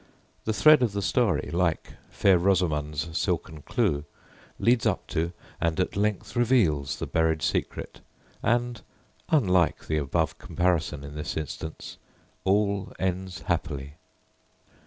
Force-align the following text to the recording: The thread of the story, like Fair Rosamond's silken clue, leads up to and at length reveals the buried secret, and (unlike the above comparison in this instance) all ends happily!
The 0.45 0.51
thread 0.53 0.81
of 0.81 0.93
the 0.93 1.01
story, 1.03 1.51
like 1.53 1.93
Fair 2.09 2.39
Rosamond's 2.39 3.15
silken 3.15 3.61
clue, 3.61 4.03
leads 4.57 4.87
up 4.87 5.05
to 5.09 5.31
and 5.61 5.79
at 5.79 5.95
length 5.95 6.35
reveals 6.35 6.97
the 6.97 7.05
buried 7.05 7.43
secret, 7.43 7.99
and 8.41 8.81
(unlike 9.29 9.85
the 9.85 9.97
above 9.97 10.39
comparison 10.39 11.03
in 11.03 11.13
this 11.13 11.37
instance) 11.37 11.97
all 12.45 12.91
ends 12.97 13.41
happily! 13.41 13.93